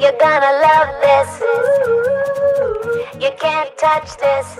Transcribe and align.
You're 0.00 0.16
gonna 0.18 0.52
love 0.64 0.90
this. 1.02 1.42
You 3.20 3.30
can't 3.38 3.76
touch 3.76 4.16
this. 4.16 4.58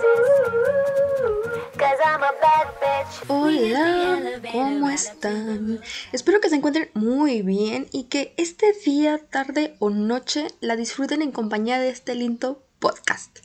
I'm 2.07 2.23
a 2.23 2.31
bad 2.41 2.67
bitch. 2.81 3.27
Hola, 3.27 4.41
¿cómo 4.51 4.89
están? 4.89 5.81
Espero 6.11 6.39
que 6.39 6.49
se 6.49 6.55
encuentren 6.55 6.89
muy 6.93 7.41
bien 7.41 7.87
y 7.91 8.05
que 8.05 8.33
este 8.37 8.73
día, 8.85 9.17
tarde 9.17 9.75
o 9.79 9.89
noche 9.89 10.47
la 10.59 10.75
disfruten 10.75 11.21
en 11.21 11.31
compañía 11.31 11.79
de 11.79 11.89
este 11.89 12.15
lindo 12.15 12.63
podcast. 12.79 13.39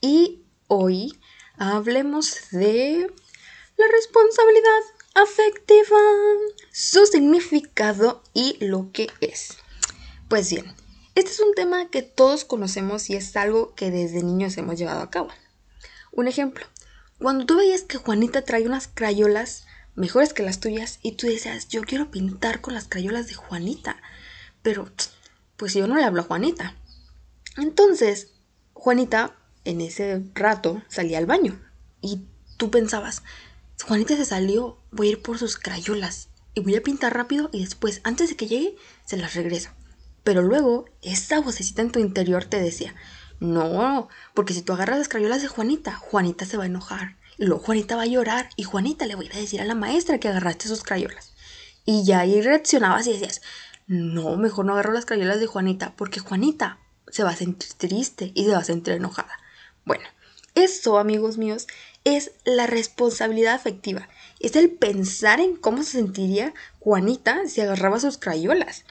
Y 0.00 0.42
hoy 0.68 1.18
hablemos 1.58 2.50
de 2.50 3.12
la 3.76 3.86
responsabilidad 3.92 4.82
afectiva, 5.14 5.98
su 6.72 7.06
significado 7.06 8.22
y 8.32 8.56
lo 8.64 8.90
que 8.92 9.08
es. 9.20 9.58
Pues 10.28 10.50
bien, 10.50 10.66
este 11.14 11.30
es 11.30 11.40
un 11.40 11.54
tema 11.54 11.88
que 11.88 12.02
todos 12.02 12.44
conocemos 12.44 13.08
y 13.08 13.16
es 13.16 13.34
algo 13.34 13.74
que 13.74 13.90
desde 13.90 14.22
niños 14.22 14.58
hemos 14.58 14.78
llevado 14.78 15.00
a 15.00 15.08
cabo. 15.08 15.30
Un 16.12 16.28
ejemplo, 16.28 16.66
cuando 17.18 17.46
tú 17.46 17.56
veías 17.56 17.80
que 17.80 17.96
Juanita 17.96 18.42
trae 18.42 18.66
unas 18.66 18.88
crayolas 18.88 19.64
mejores 19.94 20.34
que 20.34 20.42
las 20.42 20.60
tuyas 20.60 20.98
y 21.02 21.12
tú 21.12 21.26
decías, 21.28 21.68
yo 21.68 21.80
quiero 21.80 22.10
pintar 22.10 22.60
con 22.60 22.74
las 22.74 22.88
crayolas 22.88 23.26
de 23.28 23.34
Juanita, 23.36 23.96
pero 24.60 24.90
pues 25.56 25.72
yo 25.72 25.86
no 25.86 25.96
le 25.96 26.04
hablo 26.04 26.20
a 26.20 26.26
Juanita. 26.26 26.76
Entonces, 27.56 28.32
Juanita 28.74 29.34
en 29.64 29.80
ese 29.80 30.22
rato 30.34 30.82
salía 30.88 31.16
al 31.16 31.26
baño 31.26 31.58
y 32.02 32.26
tú 32.58 32.70
pensabas, 32.70 33.22
Juanita 33.82 34.14
se 34.14 34.26
salió, 34.26 34.78
voy 34.90 35.06
a 35.06 35.10
ir 35.12 35.22
por 35.22 35.38
sus 35.38 35.56
crayolas 35.56 36.28
y 36.52 36.60
voy 36.60 36.76
a 36.76 36.82
pintar 36.82 37.14
rápido 37.14 37.48
y 37.50 37.60
después, 37.60 38.02
antes 38.04 38.28
de 38.28 38.36
que 38.36 38.46
llegue, 38.46 38.76
se 39.06 39.16
las 39.16 39.34
regreso. 39.34 39.70
Pero 40.28 40.42
luego, 40.42 40.84
esa 41.00 41.40
vocecita 41.40 41.80
en 41.80 41.90
tu 41.90 42.00
interior 42.00 42.44
te 42.44 42.60
decía, 42.60 42.94
no, 43.40 44.10
porque 44.34 44.52
si 44.52 44.60
tú 44.60 44.74
agarras 44.74 44.98
las 44.98 45.08
crayolas 45.08 45.40
de 45.40 45.48
Juanita, 45.48 45.96
Juanita 45.96 46.44
se 46.44 46.58
va 46.58 46.64
a 46.64 46.66
enojar. 46.66 47.16
Y 47.38 47.46
luego 47.46 47.64
Juanita 47.64 47.96
va 47.96 48.02
a 48.02 48.06
llorar 48.06 48.50
y 48.54 48.64
Juanita 48.64 49.06
le 49.06 49.14
va 49.14 49.22
a 49.22 49.34
a 49.34 49.40
decir 49.40 49.62
a 49.62 49.64
la 49.64 49.74
maestra 49.74 50.20
que 50.20 50.28
agarraste 50.28 50.68
sus 50.68 50.82
crayolas. 50.82 51.32
Y 51.86 52.04
ya 52.04 52.18
ahí 52.18 52.42
reaccionabas 52.42 53.06
y 53.06 53.14
decías, 53.14 53.40
no, 53.86 54.36
mejor 54.36 54.66
no 54.66 54.74
agarro 54.74 54.92
las 54.92 55.06
crayolas 55.06 55.40
de 55.40 55.46
Juanita, 55.46 55.94
porque 55.96 56.20
Juanita 56.20 56.78
se 57.10 57.22
va 57.22 57.30
a 57.30 57.36
sentir 57.36 57.72
triste 57.78 58.30
y 58.34 58.44
se 58.44 58.50
va 58.50 58.58
a 58.58 58.64
sentir 58.64 58.92
enojada. 58.92 59.32
Bueno, 59.86 60.04
eso, 60.54 60.98
amigos 60.98 61.38
míos, 61.38 61.66
es 62.04 62.32
la 62.44 62.66
responsabilidad 62.66 63.54
afectiva. 63.54 64.10
Es 64.40 64.56
el 64.56 64.72
pensar 64.72 65.40
en 65.40 65.56
cómo 65.56 65.82
se 65.84 65.92
sentiría 65.92 66.52
Juanita 66.80 67.48
si 67.48 67.62
agarraba 67.62 67.98
sus 67.98 68.18
crayolas. 68.18 68.84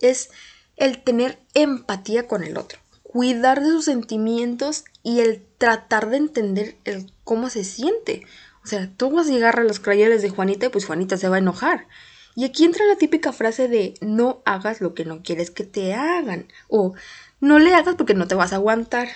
Es 0.00 0.30
el 0.76 1.02
tener 1.02 1.38
empatía 1.54 2.26
con 2.26 2.44
el 2.44 2.56
otro, 2.56 2.78
cuidar 3.02 3.62
de 3.62 3.70
sus 3.70 3.86
sentimientos 3.86 4.84
y 5.02 5.20
el 5.20 5.42
tratar 5.58 6.10
de 6.10 6.18
entender 6.18 6.76
el 6.84 7.12
cómo 7.24 7.50
se 7.50 7.64
siente. 7.64 8.26
O 8.62 8.66
sea, 8.66 8.90
tú 8.96 9.10
vas 9.10 9.30
a 9.30 9.34
agarrar 9.34 9.64
las 9.64 9.80
crayolas 9.80 10.22
de 10.22 10.30
Juanita 10.30 10.66
y 10.66 10.68
pues 10.70 10.86
Juanita 10.86 11.16
se 11.16 11.28
va 11.28 11.36
a 11.36 11.40
enojar. 11.40 11.86
Y 12.34 12.44
aquí 12.44 12.64
entra 12.64 12.84
la 12.84 12.96
típica 12.96 13.32
frase 13.32 13.68
de 13.68 13.94
no 14.02 14.42
hagas 14.44 14.80
lo 14.82 14.92
que 14.92 15.06
no 15.06 15.22
quieres 15.22 15.50
que 15.50 15.64
te 15.64 15.94
hagan 15.94 16.48
o 16.68 16.94
no 17.40 17.58
le 17.58 17.74
hagas 17.74 17.94
porque 17.94 18.14
no 18.14 18.28
te 18.28 18.34
vas 18.34 18.52
a 18.52 18.56
aguantar. 18.56 19.08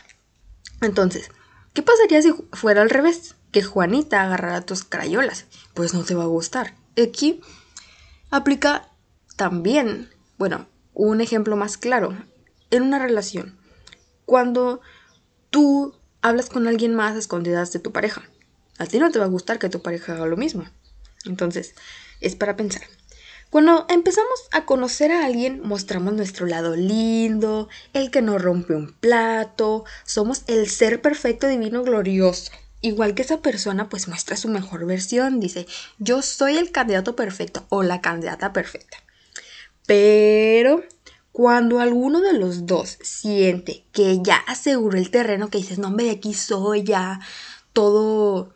Entonces, 0.80 1.30
¿qué 1.74 1.82
pasaría 1.82 2.22
si 2.22 2.32
fuera 2.52 2.80
al 2.80 2.88
revés? 2.88 3.34
Que 3.52 3.62
Juanita 3.62 4.22
agarrara 4.22 4.62
tus 4.62 4.84
crayolas. 4.84 5.44
Pues 5.74 5.92
no 5.92 6.04
te 6.04 6.14
va 6.14 6.22
a 6.22 6.28
gustar. 6.28 6.74
Aquí 6.96 7.42
aplica 8.30 8.88
también, 9.36 10.08
bueno, 10.38 10.66
un 11.08 11.20
ejemplo 11.20 11.56
más 11.56 11.76
claro, 11.76 12.16
en 12.70 12.82
una 12.82 12.98
relación. 12.98 13.58
Cuando 14.26 14.80
tú 15.50 15.94
hablas 16.20 16.50
con 16.50 16.68
alguien 16.68 16.94
más 16.94 17.14
a 17.14 17.18
escondidas 17.18 17.72
de 17.72 17.78
tu 17.78 17.92
pareja, 17.92 18.22
a 18.78 18.86
ti 18.86 18.98
no 18.98 19.10
te 19.10 19.18
va 19.18 19.24
a 19.24 19.28
gustar 19.28 19.58
que 19.58 19.68
tu 19.68 19.82
pareja 19.82 20.12
haga 20.12 20.26
lo 20.26 20.36
mismo. 20.36 20.64
Entonces, 21.24 21.74
es 22.20 22.36
para 22.36 22.56
pensar. 22.56 22.82
Cuando 23.48 23.86
empezamos 23.88 24.48
a 24.52 24.64
conocer 24.64 25.10
a 25.10 25.24
alguien, 25.24 25.60
mostramos 25.64 26.12
nuestro 26.12 26.46
lado 26.46 26.76
lindo, 26.76 27.68
el 27.94 28.10
que 28.10 28.22
no 28.22 28.38
rompe 28.38 28.74
un 28.74 28.92
plato, 28.92 29.84
somos 30.04 30.44
el 30.46 30.68
ser 30.68 31.02
perfecto, 31.02 31.48
divino, 31.48 31.82
glorioso. 31.82 32.52
Igual 32.82 33.14
que 33.14 33.22
esa 33.22 33.40
persona, 33.40 33.88
pues 33.88 34.06
muestra 34.06 34.36
su 34.36 34.48
mejor 34.48 34.86
versión, 34.86 35.40
dice, 35.40 35.66
yo 35.98 36.22
soy 36.22 36.58
el 36.58 36.70
candidato 36.70 37.16
perfecto 37.16 37.66
o 37.70 37.82
la 37.82 38.00
candidata 38.00 38.52
perfecta. 38.52 38.98
Pero 39.86 40.84
cuando 41.40 41.80
alguno 41.80 42.20
de 42.20 42.34
los 42.34 42.66
dos 42.66 42.98
siente 43.00 43.86
que 43.92 44.18
ya 44.22 44.36
aseguró 44.46 44.98
el 44.98 45.10
terreno, 45.10 45.48
que 45.48 45.56
dices, 45.56 45.78
no, 45.78 45.88
hombre, 45.88 46.04
de 46.04 46.10
aquí 46.10 46.34
soy 46.34 46.82
ya, 46.82 47.18
todo, 47.72 48.52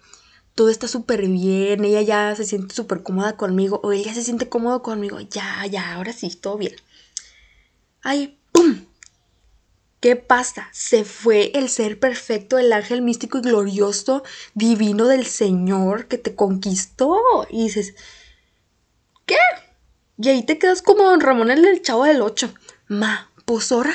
todo 0.55 0.69
está 0.69 0.87
súper 0.87 1.27
bien, 1.27 1.83
ella 1.83 2.03
ya 2.03 2.37
se 2.37 2.45
siente 2.45 2.75
súper 2.75 3.03
cómoda 3.03 3.39
conmigo, 3.39 3.81
o 3.83 3.93
ella 3.93 4.13
se 4.13 4.23
siente 4.23 4.51
cómodo 4.51 4.83
conmigo, 4.83 5.19
ya, 5.19 5.65
ya, 5.65 5.95
ahora 5.95 6.13
sí, 6.13 6.29
todo 6.37 6.59
bien. 6.59 6.75
Ay, 8.03 8.39
¡pum! 8.53 8.85
¿Qué 10.01 10.17
pasa? 10.17 10.69
Se 10.75 11.05
fue 11.05 11.53
el 11.55 11.71
ser 11.71 11.99
perfecto, 11.99 12.59
el 12.59 12.71
ángel 12.71 13.01
místico 13.01 13.39
y 13.39 13.41
glorioso, 13.41 14.25
divino 14.53 15.07
del 15.07 15.25
Señor 15.25 16.07
que 16.07 16.19
te 16.19 16.35
conquistó. 16.35 17.17
Y 17.49 17.63
dices, 17.65 17.95
¿qué? 19.25 19.39
Y 20.19 20.29
ahí 20.29 20.43
te 20.43 20.59
quedas 20.59 20.83
como 20.83 21.05
Don 21.05 21.23
Ramón 21.23 21.51
el 21.51 21.81
chavo 21.81 22.05
del 22.05 22.21
8. 22.21 22.53
Ma, 22.89 23.31
pues 23.45 23.73
ahora, 23.73 23.93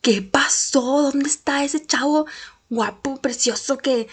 ¿qué 0.00 0.22
pasó? 0.22 1.02
¿Dónde 1.02 1.28
está 1.28 1.64
ese 1.64 1.84
chavo 1.84 2.26
guapo, 2.70 3.20
precioso 3.20 3.78
que, 3.78 4.08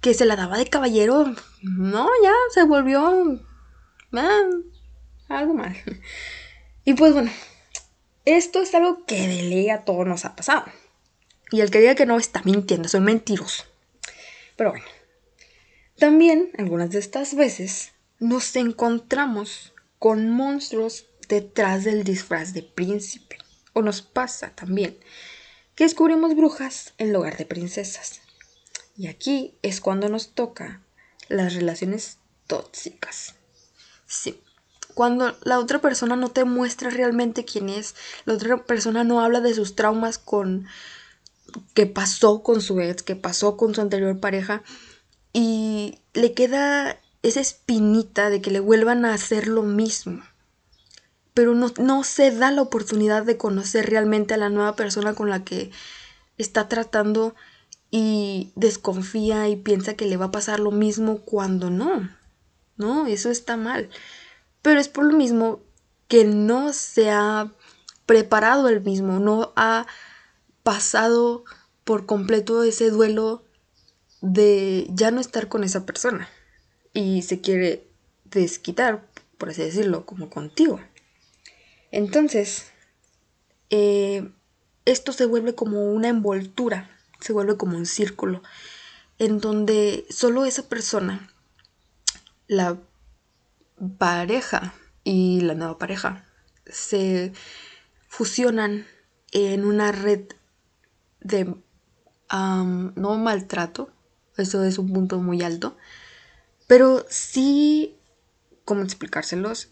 que 0.00 0.14
se 0.14 0.24
la 0.24 0.36
daba 0.36 0.58
de 0.58 0.66
caballero? 0.66 1.34
No, 1.62 2.08
ya 2.22 2.34
se 2.52 2.64
volvió 2.64 3.40
algo 5.28 5.54
mal. 5.54 5.76
Y 6.84 6.94
pues 6.94 7.12
bueno, 7.12 7.30
esto 8.24 8.62
es 8.62 8.74
algo 8.74 9.04
que 9.04 9.28
de 9.28 9.42
ley 9.42 9.70
a 9.70 9.84
todos 9.84 10.06
nos 10.06 10.24
ha 10.24 10.34
pasado. 10.34 10.64
Y 11.52 11.60
el 11.60 11.70
que 11.70 11.80
diga 11.80 11.94
que 11.94 12.06
no 12.06 12.18
está 12.18 12.42
mintiendo, 12.44 12.88
soy 12.88 13.00
mentiroso. 13.00 13.64
Pero 14.56 14.70
bueno, 14.70 14.86
también 15.98 16.50
algunas 16.58 16.90
de 16.90 16.98
estas 16.98 17.34
veces 17.34 17.92
nos 18.18 18.56
encontramos 18.56 19.72
con 19.98 20.30
monstruos 20.30 21.06
detrás 21.28 21.84
del 21.84 22.04
disfraz 22.04 22.52
de 22.52 22.62
príncipe. 22.62 23.38
Nos 23.82 24.02
pasa 24.02 24.50
también 24.54 24.98
que 25.74 25.84
descubrimos 25.84 26.34
brujas 26.36 26.94
en 26.98 27.12
lugar 27.12 27.36
de 27.36 27.46
princesas. 27.46 28.20
Y 28.96 29.06
aquí 29.06 29.54
es 29.62 29.80
cuando 29.80 30.08
nos 30.08 30.30
toca 30.34 30.82
las 31.28 31.54
relaciones 31.54 32.18
tóxicas. 32.46 33.34
Sí, 34.06 34.40
cuando 34.94 35.36
la 35.44 35.58
otra 35.58 35.80
persona 35.80 36.16
no 36.16 36.30
te 36.30 36.44
muestra 36.44 36.90
realmente 36.90 37.44
quién 37.44 37.68
es, 37.68 37.94
la 38.24 38.34
otra 38.34 38.64
persona 38.64 39.04
no 39.04 39.20
habla 39.20 39.40
de 39.40 39.54
sus 39.54 39.76
traumas 39.76 40.18
con 40.18 40.66
que 41.74 41.86
pasó 41.86 42.42
con 42.42 42.60
su 42.60 42.80
ex, 42.80 43.02
que 43.02 43.16
pasó 43.16 43.56
con 43.56 43.74
su 43.74 43.80
anterior 43.80 44.20
pareja 44.20 44.62
y 45.32 45.98
le 46.12 46.34
queda 46.34 46.98
esa 47.22 47.40
espinita 47.40 48.30
de 48.30 48.40
que 48.40 48.50
le 48.50 48.60
vuelvan 48.60 49.04
a 49.04 49.14
hacer 49.14 49.48
lo 49.48 49.62
mismo. 49.62 50.22
Pero 51.34 51.54
no, 51.54 51.72
no 51.78 52.04
se 52.04 52.30
da 52.30 52.50
la 52.50 52.62
oportunidad 52.62 53.24
de 53.24 53.36
conocer 53.36 53.88
realmente 53.88 54.34
a 54.34 54.38
la 54.38 54.48
nueva 54.48 54.76
persona 54.76 55.14
con 55.14 55.30
la 55.30 55.44
que 55.44 55.70
está 56.38 56.68
tratando 56.68 57.34
y 57.90 58.52
desconfía 58.56 59.48
y 59.48 59.56
piensa 59.56 59.94
que 59.94 60.06
le 60.06 60.16
va 60.16 60.26
a 60.26 60.30
pasar 60.30 60.60
lo 60.60 60.70
mismo 60.70 61.18
cuando 61.18 61.70
no. 61.70 62.08
No, 62.76 63.06
eso 63.06 63.30
está 63.30 63.56
mal. 63.56 63.90
Pero 64.62 64.80
es 64.80 64.88
por 64.88 65.04
lo 65.04 65.16
mismo 65.16 65.60
que 66.08 66.24
no 66.24 66.72
se 66.72 67.10
ha 67.10 67.52
preparado 68.06 68.68
el 68.68 68.80
mismo, 68.80 69.20
no 69.20 69.52
ha 69.54 69.86
pasado 70.62 71.44
por 71.84 72.06
completo 72.06 72.62
ese 72.62 72.90
duelo 72.90 73.44
de 74.20 74.86
ya 74.90 75.10
no 75.10 75.20
estar 75.20 75.48
con 75.48 75.64
esa 75.64 75.86
persona 75.86 76.28
y 76.92 77.22
se 77.22 77.40
quiere 77.40 77.86
desquitar, 78.24 79.06
por 79.38 79.50
así 79.50 79.62
decirlo, 79.62 80.04
como 80.06 80.30
contigo. 80.30 80.80
Entonces, 81.90 82.70
eh, 83.70 84.30
esto 84.84 85.12
se 85.12 85.26
vuelve 85.26 85.54
como 85.54 85.84
una 85.92 86.08
envoltura, 86.08 86.90
se 87.20 87.32
vuelve 87.32 87.56
como 87.56 87.76
un 87.76 87.86
círculo, 87.86 88.42
en 89.18 89.38
donde 89.38 90.06
solo 90.10 90.44
esa 90.44 90.68
persona, 90.68 91.30
la 92.46 92.78
pareja 93.98 94.74
y 95.04 95.40
la 95.42 95.54
nueva 95.54 95.78
pareja, 95.78 96.24
se 96.66 97.32
fusionan 98.08 98.86
en 99.32 99.64
una 99.64 99.92
red 99.92 100.24
de 101.20 101.54
no 102.32 103.18
maltrato, 103.18 103.90
eso 104.36 104.64
es 104.64 104.78
un 104.78 104.92
punto 104.92 105.18
muy 105.18 105.42
alto, 105.42 105.76
pero 106.66 107.04
sí, 107.08 107.98
¿cómo 108.64 108.82
explicárselos? 108.82 109.70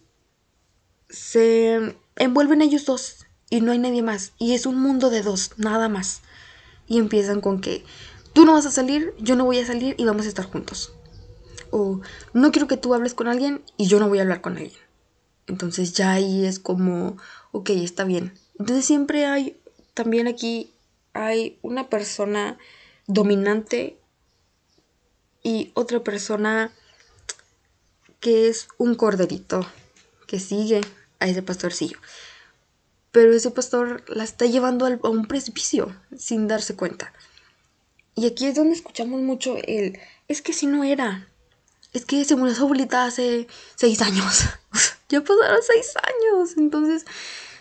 Se 1.09 1.97
envuelven 2.19 2.63
ellos 2.63 2.85
dos 2.85 3.27
y 3.51 3.61
no 3.61 3.73
hay 3.73 3.79
nadie 3.79 4.03
más. 4.03 4.33
Y 4.39 4.55
es 4.55 4.67
un 4.67 4.81
mundo 4.81 5.11
de 5.11 5.23
dos, 5.23 5.53
nada 5.57 5.89
más. 5.89 6.21
Y 6.87 6.99
empiezan 6.99 7.41
con 7.41 7.61
que 7.61 7.85
tú 8.33 8.45
no 8.45 8.53
vas 8.53 8.67
a 8.67 8.71
salir, 8.71 9.15
yo 9.19 9.37
no 9.37 9.45
voy 9.45 9.59
a 9.59 9.67
salir 9.67 9.95
y 9.99 10.05
vamos 10.05 10.27
a 10.27 10.29
estar 10.29 10.47
juntos. 10.47 10.93
O 11.71 12.01
no 12.33 12.53
quiero 12.53 12.69
que 12.69 12.77
tú 12.77 12.95
hables 12.95 13.15
con 13.15 13.29
alguien 13.29 13.63
y 13.77 13.87
yo 13.87 14.01
no 14.01 14.09
voy 14.09 14.19
a 14.19 14.23
hablar 14.23 14.41
con 14.41 14.57
alguien. 14.57 14.81
Entonces 15.47 15.95
ya 15.95 16.13
ahí 16.13 16.45
es 16.45 16.59
como, 16.59 17.17
ok, 17.53 17.71
está 17.71 18.05
bien. 18.05 18.35
Entonces 18.59 18.85
siempre 18.85 19.27
hay, 19.27 19.59
también 19.95 20.29
aquí 20.29 20.73
hay 21.15 21.59
una 21.63 21.89
persona 21.89 22.59
dominante 23.07 23.99
y 25.43 25.71
otra 25.75 26.05
persona 26.05 26.73
que 28.21 28.49
es 28.49 28.69
un 28.77 28.95
corderito 28.95 29.65
que 30.27 30.41
sigue 30.41 30.81
a 31.21 31.29
ese 31.29 31.43
pastorcillo. 31.43 31.99
Pero 33.13 33.33
ese 33.33 33.51
pastor 33.51 34.05
la 34.09 34.25
está 34.25 34.47
llevando 34.47 34.87
a 34.87 35.09
un 35.09 35.27
precipicio 35.27 35.95
sin 36.17 36.47
darse 36.47 36.77
cuenta. 36.77 37.13
Y 38.15 38.27
aquí 38.27 38.47
es 38.47 38.57
donde 38.57 38.75
escuchamos 38.75 39.21
mucho 39.21 39.57
el, 39.65 39.99
es 40.27 40.43
que 40.43 40.53
si 40.53 40.67
no 40.67 40.85
era, 40.85 41.29
es 41.93 42.05
que 42.05 42.25
se 42.25 42.37
murió 42.37 42.55
su 42.55 42.65
abuelita 42.65 43.05
hace 43.05 43.47
seis 43.77 44.03
años. 44.03 44.45
ya 45.09 45.21
pasaron 45.23 45.63
seis 45.63 45.95
años. 45.97 46.57
Entonces, 46.57 47.07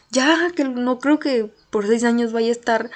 ya 0.09 0.51
que 0.55 0.63
no 0.63 0.99
creo 0.99 1.19
que 1.19 1.51
por 1.69 1.87
seis 1.87 2.03
años 2.03 2.33
vaya 2.33 2.49
a 2.49 2.51
estar 2.51 2.91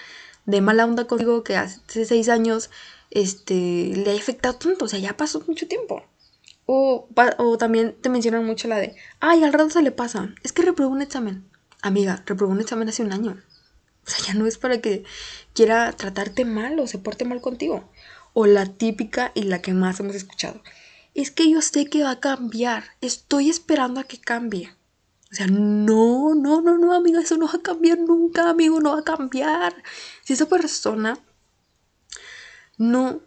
de 0.46 0.62
mala 0.62 0.86
onda 0.86 1.06
contigo 1.06 1.44
que 1.44 1.56
hace 1.56 2.06
seis 2.06 2.30
años 2.30 2.70
este, 3.12 3.94
le 3.96 4.12
ha 4.12 4.16
afectado 4.16 4.56
tanto. 4.56 4.86
O 4.86 4.88
sea, 4.88 5.00
ya 5.00 5.16
pasó 5.16 5.44
mucho 5.48 5.68
tiempo. 5.68 6.04
O, 6.74 7.10
o 7.38 7.58
también 7.58 7.98
te 8.00 8.08
mencionan 8.08 8.46
mucho 8.46 8.70
la 8.70 8.78
de, 8.78 8.96
ay, 9.20 9.44
al 9.44 9.52
rato 9.52 9.70
se 9.72 9.82
le 9.82 9.92
pasa. 9.92 10.34
Es 10.42 10.54
que 10.54 10.62
reprobó 10.62 10.90
un 10.90 11.02
examen. 11.02 11.44
Amiga, 11.82 12.24
reprobó 12.26 12.54
un 12.54 12.62
examen 12.62 12.88
hace 12.88 13.04
un 13.04 13.12
año. 13.12 13.38
O 14.08 14.10
sea, 14.10 14.26
ya 14.26 14.34
no 14.36 14.48
es 14.48 14.58
para 14.58 14.80
que 14.80 15.04
quiera 15.54 15.92
tratarte 15.92 16.46
mal 16.46 16.80
o 16.80 16.88
se 16.88 16.98
porte 16.98 17.26
mal 17.26 17.42
contigo. 17.42 17.92
O 18.32 18.46
la 18.46 18.68
típica 18.68 19.34
y 19.36 19.44
la 19.44 19.62
que 19.62 19.74
más 19.74 20.00
hemos 20.00 20.16
escuchado. 20.16 20.62
Es 21.14 21.30
que 21.30 21.52
yo 21.52 21.62
sé 21.62 21.88
que 21.88 22.04
va 22.04 22.12
a 22.12 22.20
cambiar. 22.22 22.86
Estoy 23.02 23.50
esperando 23.50 24.00
a 24.00 24.06
que 24.06 24.22
cambie. 24.22 24.74
O 25.30 25.36
sea, 25.36 25.48
no, 25.48 26.36
no, 26.36 26.62
no, 26.62 26.78
no, 26.78 26.94
amiga, 26.94 27.20
eso 27.20 27.36
no 27.36 27.48
va 27.48 27.56
a 27.56 27.62
cambiar 27.62 28.00
nunca, 28.00 28.50
amigo, 28.50 28.80
no 28.80 28.94
va 28.94 29.00
a 29.00 29.04
cambiar. 29.04 29.76
Si 30.24 30.32
esa 30.32 30.48
persona 30.48 31.20
no, 32.78 33.20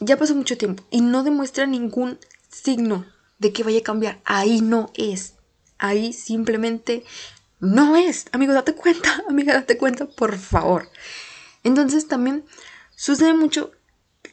ya 0.00 0.16
pasó 0.16 0.34
mucho 0.34 0.56
tiempo 0.56 0.82
y 0.90 1.02
no 1.02 1.24
demuestra 1.24 1.66
ningún 1.66 2.18
signo 2.50 3.06
de 3.38 3.52
que 3.52 3.62
vaya 3.62 3.80
a 3.80 3.82
cambiar, 3.82 4.20
ahí 4.24 4.60
no 4.60 4.90
es. 4.94 5.34
Ahí 5.78 6.12
simplemente 6.12 7.04
no 7.60 7.96
es. 7.96 8.26
Amigo, 8.32 8.52
date 8.52 8.74
cuenta, 8.74 9.24
amiga, 9.28 9.54
date 9.54 9.76
cuenta, 9.76 10.06
por 10.06 10.36
favor. 10.38 10.88
Entonces 11.64 12.08
también 12.08 12.44
sucede 12.94 13.34
mucho 13.34 13.72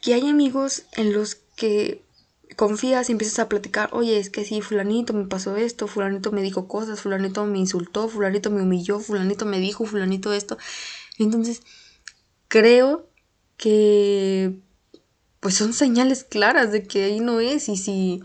que 0.02 0.14
hay 0.14 0.30
amigos 0.30 0.84
en 0.94 1.14
los 1.14 1.36
que 1.56 2.04
confías 2.56 3.10
y 3.10 3.14
empiezas 3.14 3.40
a 3.40 3.50
platicar, 3.50 3.90
oye, 3.94 4.20
es 4.20 4.30
que 4.30 4.46
sí, 4.46 4.62
fulanito 4.62 5.14
me 5.14 5.26
pasó 5.26 5.56
esto, 5.56 5.88
fulanito 5.88 6.32
me 6.32 6.42
dijo 6.42 6.68
cosas, 6.68 7.02
fulanito 7.02 7.46
me 7.46 7.58
insultó, 7.58 8.08
fulanito 8.08 8.52
me 8.52 8.62
humilló, 8.62 9.00
fulanito 9.00 9.46
me 9.46 9.60
dijo, 9.60 9.86
fulanito 9.86 10.34
esto. 10.34 10.58
Entonces, 11.18 11.64
creo 12.48 13.08
que 13.58 14.60
pues 15.44 15.56
son 15.56 15.74
señales 15.74 16.24
claras 16.24 16.72
de 16.72 16.84
que 16.84 17.04
ahí 17.04 17.20
no 17.20 17.42
es 17.42 17.68
y 17.68 17.76
si 17.76 18.24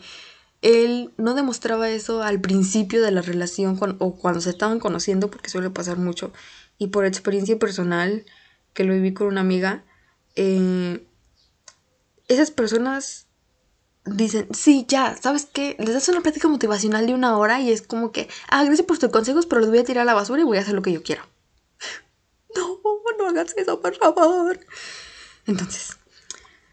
él 0.62 1.12
no 1.17 1.35
demostraba 1.35 1.91
eso 1.91 2.23
al 2.23 2.41
principio 2.41 3.03
de 3.03 3.11
la 3.11 3.23
relación 3.23 3.76
o 3.99 4.17
cuando 4.17 4.41
se 4.41 4.50
estaban 4.50 4.79
conociendo, 4.79 5.29
porque 5.29 5.50
suele 5.50 5.69
pasar 5.69 5.99
mucho, 5.99 6.32
y 6.79 6.87
por 6.87 7.05
experiencia 7.05 7.59
personal 7.59 8.25
que 8.73 8.85
lo 8.85 8.94
viví 8.94 9.15
con 9.15 9.26
una 9.26 9.41
amiga, 9.41 9.85
eh, 10.37 11.05
esas 12.29 12.53
personas 12.53 13.26
dicen, 14.05 14.47
sí, 14.55 14.87
ya, 14.87 15.17
¿sabes 15.21 15.49
qué? 15.53 15.75
Les 15.81 15.94
das 15.94 16.09
una 16.09 16.21
plática 16.21 16.47
motivacional 16.47 17.09
de 17.09 17.14
una 17.14 17.37
hora 17.37 17.61
y 17.61 17.73
es 17.73 17.82
como 17.82 18.12
que, 18.12 18.29
ah, 18.49 18.62
gracias 18.62 18.87
por 18.87 18.99
tus 18.99 19.11
consejos, 19.11 19.47
pero 19.47 19.61
los 19.61 19.71
voy 19.71 19.81
a 19.81 19.85
tirar 19.85 20.03
a 20.03 20.06
la 20.06 20.14
basura 20.14 20.41
y 20.41 20.44
voy 20.44 20.59
a 20.59 20.61
hacer 20.61 20.75
lo 20.75 20.82
que 20.82 20.93
yo 20.93 21.03
quiero. 21.03 21.23
no, 22.55 22.81
no 23.19 23.26
hagas 23.26 23.56
eso, 23.56 23.81
por 23.81 23.97
favor. 23.97 24.61
Entonces, 25.47 25.98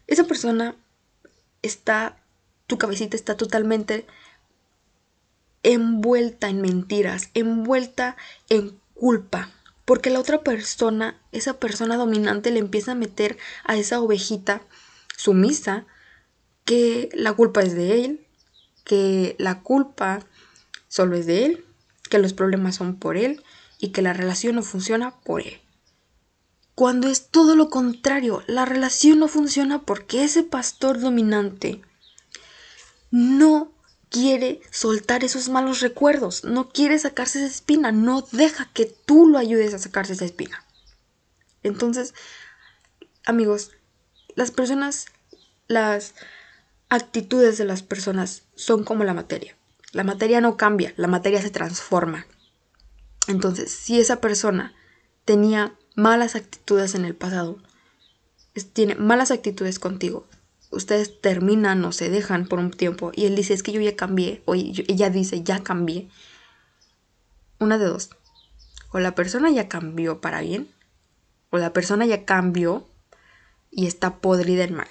esa 0.06 0.24
persona 0.24 0.76
está 1.62 2.16
tu 2.66 2.78
cabecita 2.78 3.16
está 3.16 3.36
totalmente 3.36 4.06
envuelta 5.62 6.48
en 6.48 6.60
mentiras, 6.60 7.30
envuelta 7.34 8.16
en 8.48 8.78
culpa. 8.94 9.50
Porque 9.84 10.10
la 10.10 10.20
otra 10.20 10.42
persona, 10.42 11.20
esa 11.32 11.60
persona 11.60 11.96
dominante, 11.96 12.50
le 12.50 12.58
empieza 12.58 12.92
a 12.92 12.96
meter 12.96 13.38
a 13.64 13.76
esa 13.76 14.00
ovejita 14.00 14.62
sumisa 15.16 15.86
que 16.64 17.08
la 17.14 17.32
culpa 17.34 17.62
es 17.62 17.74
de 17.74 18.04
él, 18.04 18.26
que 18.84 19.36
la 19.38 19.62
culpa 19.62 20.20
solo 20.88 21.16
es 21.16 21.26
de 21.26 21.46
él, 21.46 21.64
que 22.10 22.18
los 22.18 22.32
problemas 22.32 22.76
son 22.76 22.96
por 22.96 23.16
él 23.16 23.42
y 23.78 23.90
que 23.90 24.02
la 24.02 24.12
relación 24.12 24.56
no 24.56 24.62
funciona 24.62 25.14
por 25.20 25.42
él. 25.42 25.60
Cuando 26.76 27.08
es 27.08 27.28
todo 27.28 27.56
lo 27.56 27.70
contrario, 27.70 28.42
la 28.46 28.66
relación 28.66 29.18
no 29.18 29.28
funciona 29.28 29.80
porque 29.80 30.24
ese 30.24 30.42
pastor 30.42 31.00
dominante 31.00 31.80
no 33.10 33.72
quiere 34.10 34.60
soltar 34.72 35.24
esos 35.24 35.48
malos 35.48 35.80
recuerdos, 35.80 36.44
no 36.44 36.68
quiere 36.68 36.98
sacarse 36.98 37.38
esa 37.38 37.48
espina, 37.48 37.92
no 37.92 38.28
deja 38.30 38.70
que 38.74 38.84
tú 38.84 39.26
lo 39.26 39.38
ayudes 39.38 39.72
a 39.72 39.78
sacarse 39.78 40.12
esa 40.12 40.26
espina. 40.26 40.66
Entonces, 41.62 42.12
amigos, 43.24 43.70
las 44.34 44.50
personas, 44.50 45.06
las 45.68 46.14
actitudes 46.90 47.56
de 47.56 47.64
las 47.64 47.82
personas 47.82 48.42
son 48.54 48.84
como 48.84 49.02
la 49.04 49.14
materia. 49.14 49.56
La 49.92 50.04
materia 50.04 50.42
no 50.42 50.58
cambia, 50.58 50.92
la 50.98 51.08
materia 51.08 51.40
se 51.40 51.48
transforma. 51.48 52.26
Entonces, 53.28 53.72
si 53.72 53.98
esa 53.98 54.20
persona 54.20 54.74
tenía 55.24 55.74
malas 55.96 56.36
actitudes 56.36 56.94
en 56.94 57.04
el 57.04 57.16
pasado, 57.16 57.58
tiene 58.72 58.94
malas 58.94 59.32
actitudes 59.32 59.78
contigo, 59.78 60.26
ustedes 60.70 61.20
terminan 61.20 61.84
o 61.84 61.92
se 61.92 62.10
dejan 62.10 62.46
por 62.46 62.58
un 62.58 62.70
tiempo 62.70 63.10
y 63.14 63.24
él 63.24 63.34
dice, 63.34 63.54
es 63.54 63.62
que 63.62 63.72
yo 63.72 63.80
ya 63.80 63.96
cambié, 63.96 64.42
o 64.44 64.54
ella 64.54 65.10
dice, 65.10 65.42
ya 65.42 65.62
cambié. 65.62 66.08
Una 67.58 67.78
de 67.78 67.86
dos. 67.86 68.10
O 68.92 68.98
la 68.98 69.14
persona 69.14 69.50
ya 69.50 69.68
cambió 69.68 70.20
para 70.20 70.42
bien, 70.42 70.68
o 71.50 71.58
la 71.58 71.72
persona 71.72 72.06
ya 72.06 72.24
cambió 72.24 72.86
y 73.70 73.86
está 73.86 74.18
podrida 74.18 74.64
en 74.64 74.74
mal. 74.74 74.88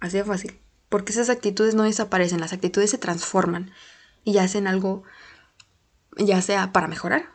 Así 0.00 0.18
de 0.18 0.24
fácil. 0.24 0.58
Porque 0.88 1.12
esas 1.12 1.30
actitudes 1.30 1.74
no 1.74 1.84
desaparecen, 1.84 2.40
las 2.40 2.52
actitudes 2.52 2.90
se 2.90 2.98
transforman 2.98 3.72
y 4.24 4.38
hacen 4.38 4.66
algo, 4.66 5.04
ya 6.16 6.42
sea 6.42 6.72
para 6.72 6.88
mejorar 6.88 7.30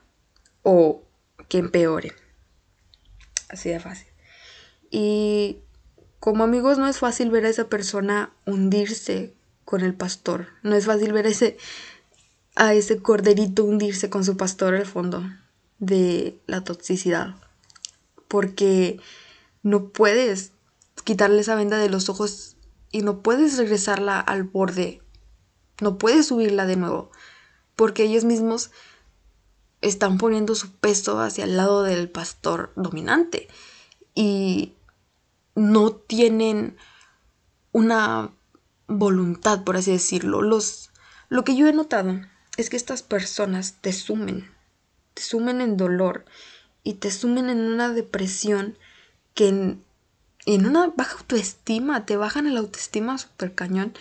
o 0.64 1.09
que 1.50 1.58
empeore. 1.58 2.14
Así 3.50 3.70
de 3.70 3.80
fácil. 3.80 4.08
Y 4.90 5.58
como 6.20 6.44
amigos 6.44 6.78
no 6.78 6.88
es 6.88 7.00
fácil 7.00 7.32
ver 7.32 7.46
a 7.46 7.50
esa 7.50 7.68
persona 7.68 8.32
hundirse 8.46 9.34
con 9.66 9.82
el 9.82 9.94
pastor. 9.94 10.48
No 10.64 10.76
es 10.76 10.86
fácil 10.86 11.14
ver 11.14 11.26
a 11.26 11.30
ese, 11.30 11.58
a 12.56 12.74
ese 12.74 13.02
corderito 13.02 13.66
hundirse 13.66 14.10
con 14.10 14.24
su 14.24 14.38
pastor 14.38 14.76
al 14.76 14.86
fondo 14.86 15.24
de 15.80 16.40
la 16.46 16.64
toxicidad. 16.64 17.36
Porque 18.28 19.00
no 19.64 19.90
puedes 19.90 20.52
quitarle 21.04 21.42
esa 21.42 21.56
venda 21.56 21.78
de 21.78 21.90
los 21.90 22.10
ojos 22.10 22.58
y 22.92 23.02
no 23.02 23.22
puedes 23.22 23.58
regresarla 23.58 24.20
al 24.20 24.44
borde. 24.44 25.02
No 25.82 25.98
puedes 25.98 26.28
subirla 26.28 26.66
de 26.66 26.76
nuevo. 26.76 27.12
Porque 27.76 28.04
ellos 28.04 28.26
mismos 28.26 28.72
están 29.82 30.18
poniendo 30.18 30.56
su 30.56 30.72
peso 30.72 31.20
hacia 31.20 31.46
el 31.46 31.58
lado 31.58 31.84
del 31.84 32.10
pastor 32.10 32.72
dominante. 32.76 33.48
Y 34.16 34.74
no 35.56 35.92
tienen 35.92 36.78
una 37.72 38.32
voluntad, 38.88 39.64
por 39.64 39.78
así 39.78 39.92
decirlo. 39.92 40.42
Los, 40.42 40.92
lo 41.30 41.44
que 41.44 41.56
yo 41.56 41.68
he 41.68 41.74
notado 41.74 42.20
es 42.58 42.70
que 42.70 42.78
estas 42.78 43.04
personas 43.04 43.76
te 43.82 43.94
sumen, 43.94 44.52
te 45.14 45.22
sumen 45.22 45.62
en 45.62 45.78
dolor 45.78 46.26
y 46.84 46.96
te 46.96 47.12
sumen 47.12 47.50
en 47.50 47.60
una 47.60 47.90
depresión 47.90 48.78
que 49.34 49.48
en, 49.48 49.84
en 50.46 50.66
una 50.66 50.88
baja 50.88 51.18
autoestima, 51.18 52.06
te 52.06 52.18
bajan 52.18 52.48
el 52.48 52.58
autoestima 52.58 53.18
súper 53.18 53.54
cañón 53.54 53.94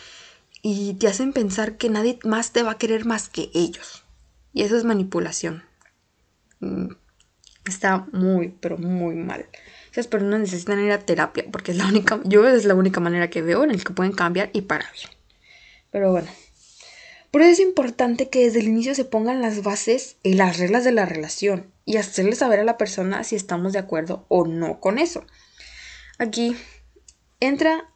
y 0.63 0.95
te 0.95 1.07
hacen 1.07 1.33
pensar 1.33 1.77
que 1.77 1.91
nadie 1.91 2.19
más 2.25 2.53
te 2.53 2.63
va 2.63 2.73
a 2.73 2.79
querer 2.79 3.05
más 3.05 3.29
que 3.29 3.51
ellos. 3.55 4.05
Y 4.53 4.63
eso 4.63 4.77
es 4.77 4.85
manipulación. 4.85 5.68
Mm, 6.61 6.89
está 7.67 8.07
muy, 8.13 8.55
pero 8.61 8.79
muy 8.79 9.15
mal 9.15 9.47
esas 9.99 10.07
personas 10.07 10.41
necesitan 10.41 10.85
ir 10.85 10.93
a 10.93 11.01
terapia 11.01 11.45
porque 11.51 11.73
es 11.73 11.79
la 11.79 11.87
única, 11.87 12.21
yo 12.25 12.47
es 12.47 12.65
la 12.65 12.75
única 12.75 13.01
manera 13.01 13.31
que 13.31 13.43
veo 13.43 13.65
en 13.65 13.71
el 13.71 13.85
que 13.85 13.93
pueden 13.93 14.13
cambiar 14.13 14.51
y 14.53 14.63
para 14.63 14.91
bien. 14.93 15.11
Pero 15.91 16.13
bueno, 16.13 16.29
Por 17.31 17.43
eso 17.43 17.51
es 17.51 17.61
importante 17.61 18.29
que 18.29 18.45
desde 18.45 18.61
el 18.61 18.69
inicio 18.69 18.95
se 18.95 19.05
pongan 19.05 19.43
las 19.43 19.63
bases 19.63 20.17
y 20.23 20.35
las 20.35 20.59
reglas 20.59 20.85
de 20.85 20.93
la 20.93 21.05
relación 21.05 21.67
y 21.85 21.97
hacerle 21.97 22.35
saber 22.37 22.61
a 22.61 22.65
la 22.65 22.79
persona 22.79 23.25
si 23.25 23.37
estamos 23.37 23.73
de 23.73 23.81
acuerdo 23.81 24.25
o 24.29 24.47
no 24.47 24.81
con 24.81 24.99
eso. 24.99 25.25
Aquí 26.19 26.57
entra 27.41 27.91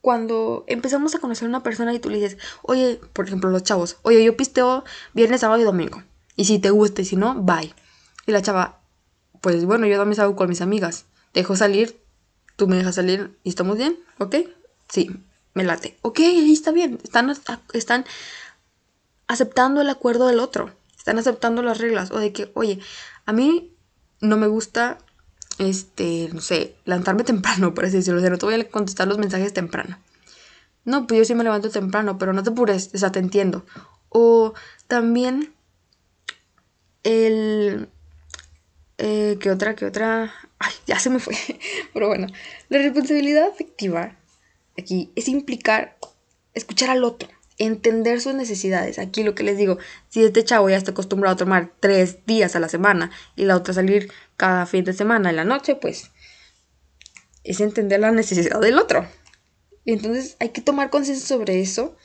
cuando 0.00 0.64
empezamos 0.66 1.14
a 1.14 1.18
conocer 1.18 1.46
a 1.46 1.48
una 1.48 1.62
persona 1.62 1.92
y 1.92 1.98
tú 1.98 2.10
le 2.10 2.18
dices, 2.18 2.38
oye, 2.62 3.00
por 3.12 3.26
ejemplo, 3.26 3.50
los 3.50 3.62
chavos, 3.62 3.98
oye, 4.02 4.22
yo 4.24 4.36
pisteo 4.36 4.84
viernes, 5.12 5.40
sábado 5.40 5.60
y 5.60 5.64
domingo. 5.64 6.02
Y 6.40 6.46
si 6.46 6.58
te 6.58 6.70
gusta 6.70 7.02
y 7.02 7.04
si 7.04 7.16
no, 7.16 7.34
bye. 7.34 7.74
Y 8.26 8.32
la 8.32 8.40
chava, 8.40 8.80
pues 9.42 9.66
bueno, 9.66 9.86
yo 9.86 9.98
también 9.98 10.16
salgo 10.16 10.36
con 10.36 10.48
mis 10.48 10.62
amigas. 10.62 11.04
Dejo 11.34 11.54
salir, 11.54 12.02
tú 12.56 12.66
me 12.66 12.76
dejas 12.76 12.94
salir 12.94 13.38
y 13.44 13.50
estamos 13.50 13.76
bien, 13.76 13.98
¿ok? 14.16 14.36
Sí, 14.88 15.10
me 15.52 15.64
late. 15.64 15.98
Ok, 16.00 16.20
ahí 16.20 16.50
está 16.50 16.72
bien. 16.72 16.98
Están, 17.04 17.36
están 17.74 18.06
aceptando 19.26 19.82
el 19.82 19.90
acuerdo 19.90 20.28
del 20.28 20.40
otro. 20.40 20.70
Están 20.96 21.18
aceptando 21.18 21.60
las 21.60 21.76
reglas. 21.76 22.10
O 22.10 22.18
de 22.18 22.32
que, 22.32 22.50
oye, 22.54 22.80
a 23.26 23.34
mí 23.34 23.76
no 24.22 24.38
me 24.38 24.46
gusta 24.46 24.96
este, 25.58 26.30
no 26.32 26.40
sé, 26.40 26.74
levantarme 26.86 27.22
temprano, 27.24 27.74
por 27.74 27.84
así 27.84 27.98
decirlo. 27.98 28.20
O 28.20 28.22
sea, 28.22 28.30
no 28.30 28.38
te 28.38 28.46
voy 28.46 28.54
a 28.54 28.70
contestar 28.70 29.06
los 29.08 29.18
mensajes 29.18 29.52
temprano. 29.52 29.98
No, 30.86 31.06
pues 31.06 31.18
yo 31.18 31.24
sí 31.26 31.34
me 31.34 31.44
levanto 31.44 31.68
temprano, 31.68 32.16
pero 32.16 32.32
no 32.32 32.42
te 32.42 32.48
apures, 32.48 32.92
o 32.94 32.96
sea, 32.96 33.12
te 33.12 33.18
entiendo. 33.18 33.66
O 34.08 34.54
también 34.88 35.52
el... 37.04 37.88
Eh, 38.98 39.38
¿Qué 39.40 39.50
otra? 39.50 39.74
¿Qué 39.74 39.86
otra? 39.86 40.32
Ay, 40.58 40.72
ya 40.86 40.98
se 40.98 41.10
me 41.10 41.18
fue. 41.18 41.34
Pero 41.94 42.08
bueno, 42.08 42.26
la 42.68 42.78
responsabilidad 42.78 43.48
afectiva 43.48 44.16
aquí 44.76 45.10
es 45.16 45.28
implicar 45.28 45.96
escuchar 46.54 46.90
al 46.90 47.04
otro, 47.04 47.28
entender 47.58 48.20
sus 48.20 48.34
necesidades. 48.34 48.98
Aquí 48.98 49.22
lo 49.22 49.34
que 49.34 49.42
les 49.42 49.56
digo, 49.56 49.78
si 50.08 50.24
este 50.24 50.44
chavo 50.44 50.68
ya 50.68 50.76
está 50.76 50.92
acostumbrado 50.92 51.34
a 51.34 51.38
tomar 51.38 51.72
tres 51.80 52.24
días 52.26 52.56
a 52.56 52.60
la 52.60 52.68
semana 52.68 53.10
y 53.36 53.44
la 53.44 53.56
otra 53.56 53.74
salir 53.74 54.10
cada 54.36 54.66
fin 54.66 54.84
de 54.84 54.92
semana 54.92 55.30
en 55.30 55.36
la 55.36 55.44
noche, 55.44 55.76
pues 55.76 56.10
es 57.44 57.60
entender 57.60 58.00
la 58.00 58.12
necesidad 58.12 58.60
del 58.60 58.78
otro. 58.78 59.06
Y 59.84 59.92
entonces 59.92 60.36
hay 60.40 60.50
que 60.50 60.60
tomar 60.60 60.90
conciencia 60.90 61.26
sobre 61.26 61.60
eso 61.60 61.96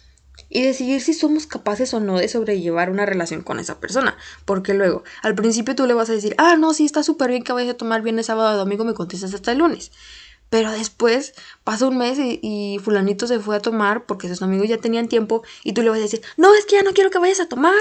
y 0.50 0.64
decidir 0.64 1.02
si 1.02 1.14
somos 1.14 1.48
capaces 1.48 1.94
o 1.94 2.00
no 2.00 2.18
de 2.18 2.28
sobrellevar 2.28 2.90
una 2.90 3.06
relación 3.06 3.42
con 3.42 3.60
esa 3.60 3.80
persona. 3.80 4.18
Porque 4.46 4.74
luego, 4.74 5.04
al 5.22 5.36
principio 5.36 5.76
tú 5.76 5.86
le 5.86 5.94
vas 5.94 6.10
a 6.10 6.14
decir, 6.14 6.36
ah, 6.38 6.56
no, 6.58 6.74
sí, 6.74 6.86
está 6.86 7.04
súper 7.04 7.30
bien 7.30 7.44
que 7.44 7.54
vayas 7.54 7.74
a 7.74 7.78
tomar 7.78 8.02
viernes, 8.02 8.28
sábado, 8.28 8.58
domingo, 8.58 8.86
me 8.86 8.94
contestas 8.94 9.34
hasta 9.34 9.52
el 9.52 9.60
lunes. 9.60 9.92
Pero 10.50 10.72
después 10.72 11.34
pasa 11.64 11.88
un 11.88 11.98
mes 11.98 12.18
y, 12.20 12.80
fulanito 12.84 13.28
se 13.28 13.40
fue 13.40 13.56
a 13.56 13.60
tomar 13.62 14.06
porque 14.06 14.28
sus 14.30 14.42
amigos 14.42 14.70
ya 14.70 14.78
tenían 14.78 15.08
tiempo 15.08 15.44
y 15.64 15.74
tú 15.74 15.82
le 15.82 15.90
vas 15.90 16.00
a 16.00 16.04
decir, 16.04 16.22
no, 16.38 16.54
es 16.54 16.66
que 16.66 16.76
ya 16.76 16.84
no 16.84 16.94
quiero 16.94 17.10
que 17.10 17.20
vayas 17.20 17.40
a 17.40 17.50
tomar. 17.50 17.74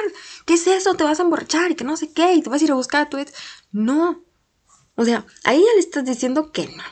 ¿Qué 0.46 0.54
es 0.54 0.66
eso? 0.66 0.94
Te 0.94 1.04
vas 1.04 1.20
a 1.20 1.24
emborrachar 1.24 1.70
y 1.70 1.74
que 1.74 1.84
no 1.84 1.96
sé 1.96 2.12
qué 2.12 2.34
y 2.34 2.42
te 2.42 2.50
vas 2.50 2.62
a 2.62 2.64
ir 2.64 2.72
a 2.72 2.74
buscar 2.74 3.02
a 3.02 3.08
tu 3.10 3.18
ex. 3.18 3.32
No, 3.70 4.24
o 4.96 5.04
sea, 5.04 5.26
ahí 5.44 5.58
ya 5.58 5.74
le 5.74 5.80
estás 5.80 6.04
diciendo 6.04 6.52
que 6.52 6.66
no. 6.68 6.82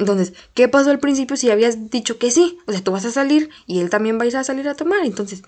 Entonces, 0.00 0.32
¿qué 0.54 0.66
pasó 0.66 0.90
al 0.90 0.98
principio 0.98 1.36
si 1.36 1.50
habías 1.50 1.90
dicho 1.90 2.18
que 2.18 2.30
sí? 2.30 2.58
O 2.66 2.72
sea, 2.72 2.82
tú 2.82 2.90
vas 2.90 3.04
a 3.04 3.10
salir 3.10 3.50
y 3.66 3.80
él 3.80 3.90
también 3.90 4.18
va 4.18 4.24
a 4.24 4.26
ir 4.26 4.36
a 4.36 4.42
salir 4.42 4.66
a 4.66 4.74
tomar. 4.74 5.04
Entonces, 5.04 5.42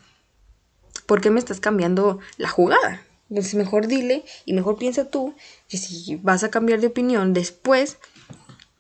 ¿por 1.07 1.23
qué 1.23 1.31
me 1.31 1.41
estás 1.41 1.59
cambiando 1.59 2.19
la 2.37 2.51
jugada? 2.51 3.03
Entonces, 3.31 3.55
mejor 3.55 3.87
dile 3.87 4.25
y 4.45 4.53
mejor 4.53 4.77
piensa 4.77 5.07
tú 5.07 5.35
que 5.69 5.79
si 5.79 6.17
vas 6.17 6.45
a 6.45 6.51
cambiar 6.51 6.83
de 6.83 6.89
opinión 6.89 7.33
después, 7.33 7.97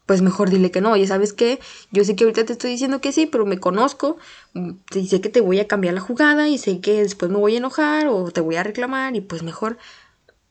pues 0.05 0.21
mejor 0.21 0.50
dile 0.50 0.71
que 0.71 0.83
no. 0.83 0.93
Oye, 0.93 1.07
¿sabes 1.07 1.33
qué? 1.33 1.59
Yo 1.91 2.05
sé 2.05 2.17
que 2.17 2.25
ahorita 2.25 2.45
te 2.45 2.52
estoy 2.52 2.71
diciendo 2.71 3.00
que 3.00 3.12
sí, 3.12 3.25
pero 3.25 3.47
me 3.47 3.59
conozco 3.59 4.19
mm, 4.52 4.73
y 4.95 5.09
sé 5.09 5.23
que 5.23 5.31
te 5.31 5.41
voy 5.41 5.59
a 5.59 5.67
cambiar 5.67 5.95
la 5.95 6.00
jugada 6.00 6.49
y 6.49 6.59
sé 6.59 6.83
que 6.83 7.00
después 7.00 7.31
me 7.31 7.38
voy 7.38 7.55
a 7.55 7.59
enojar 7.59 8.09
o 8.09 8.31
te 8.31 8.43
voy 8.43 8.57
a 8.57 8.62
reclamar 8.62 9.17
y 9.17 9.23
pues 9.23 9.43
mejor 9.43 9.79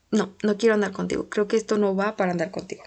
no, 0.10 0.34
no 0.42 0.58
quiero 0.58 0.74
andar 0.74 0.94
contigo, 0.94 1.30
creo 1.30 1.48
que 1.48 1.58
esto 1.58 1.78
no 1.78 1.96
va 1.96 2.16
para 2.16 2.32
andar 2.32 2.50
contigo. 2.50 2.82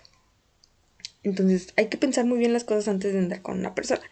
Entonces 1.25 1.73
hay 1.77 1.89
que 1.89 1.99
pensar 1.99 2.25
muy 2.25 2.39
bien 2.39 2.53
las 2.53 2.65
cosas 2.65 2.87
antes 2.89 3.13
de 3.13 3.19
andar 3.19 3.43
con 3.43 3.59
una 3.59 3.75
persona. 3.75 4.03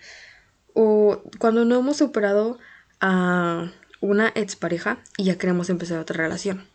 O 0.75 1.23
cuando 1.39 1.65
no 1.65 1.79
hemos 1.79 1.99
superado 1.99 2.59
a 3.01 3.73
una 4.01 4.33
expareja 4.35 4.99
y 5.17 5.25
ya 5.25 5.39
queremos 5.39 5.71
empezar 5.71 5.99
otra 5.99 6.17
relación. 6.17 6.67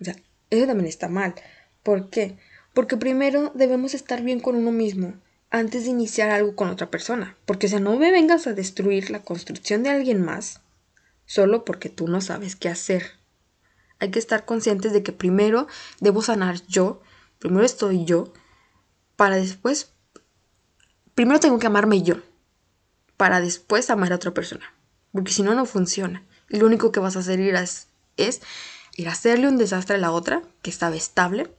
O 0.00 0.04
sea, 0.04 0.16
eso 0.50 0.66
también 0.66 0.88
está 0.88 1.08
mal. 1.08 1.34
¿Por 1.82 2.10
qué? 2.10 2.36
Porque 2.74 2.96
primero 2.96 3.52
debemos 3.54 3.94
estar 3.94 4.22
bien 4.22 4.40
con 4.40 4.56
uno 4.56 4.72
mismo 4.72 5.14
antes 5.50 5.84
de 5.84 5.90
iniciar 5.90 6.30
algo 6.30 6.56
con 6.56 6.68
otra 6.68 6.90
persona. 6.90 7.36
Porque 7.46 7.66
o 7.66 7.70
sea, 7.70 7.80
no 7.80 7.96
me 7.96 8.10
vengas 8.10 8.46
a 8.46 8.52
destruir 8.52 9.10
la 9.10 9.22
construcción 9.22 9.82
de 9.82 9.90
alguien 9.90 10.22
más 10.22 10.60
solo 11.26 11.64
porque 11.64 11.88
tú 11.88 12.06
no 12.06 12.20
sabes 12.20 12.54
qué 12.54 12.68
hacer 12.68 13.12
hay 14.04 14.10
que 14.10 14.18
estar 14.18 14.44
conscientes 14.44 14.92
de 14.92 15.02
que 15.02 15.12
primero 15.12 15.66
debo 16.00 16.22
sanar 16.22 16.60
yo, 16.66 17.00
primero 17.38 17.64
estoy 17.64 18.04
yo, 18.04 18.32
para 19.16 19.36
después, 19.36 19.92
primero 21.14 21.40
tengo 21.40 21.58
que 21.58 21.66
amarme 21.66 22.02
yo, 22.02 22.16
para 23.16 23.40
después 23.40 23.90
amar 23.90 24.12
a 24.12 24.16
otra 24.16 24.34
persona, 24.34 24.72
porque 25.12 25.32
si 25.32 25.42
no, 25.42 25.54
no 25.54 25.66
funciona. 25.66 26.24
Y 26.48 26.58
lo 26.58 26.66
único 26.66 26.92
que 26.92 27.00
vas 27.00 27.16
a 27.16 27.20
hacer 27.20 27.40
es, 27.40 27.88
es 28.16 28.42
ir 28.96 29.08
a 29.08 29.12
hacerle 29.12 29.48
un 29.48 29.58
desastre 29.58 29.96
a 29.96 29.98
la 29.98 30.10
otra, 30.10 30.42
que 30.62 30.70
estaba 30.70 30.96
estable, 30.96 31.50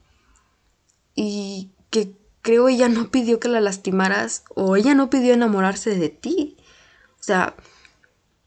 y 1.15 1.71
que 1.89 2.13
creo 2.41 2.67
ella 2.67 2.89
no 2.89 3.09
pidió 3.09 3.39
que 3.39 3.47
la 3.47 3.61
lastimaras 3.61 4.43
o 4.53 4.75
ella 4.75 4.93
no 4.93 5.09
pidió 5.09 5.33
enamorarse 5.33 5.95
de 5.97 6.09
ti. 6.09 6.57
O 7.19 7.23
sea, 7.23 7.55